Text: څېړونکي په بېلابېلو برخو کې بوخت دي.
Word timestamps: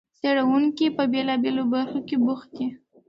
څېړونکي 0.19 0.87
په 0.97 1.03
بېلابېلو 1.11 1.63
برخو 1.73 1.99
کې 2.07 2.15
بوخت 2.23 2.49
دي. 2.57 2.67